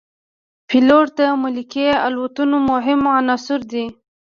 [0.67, 3.85] پیلوټ د ملکي الوتنو مهم عنصر دی.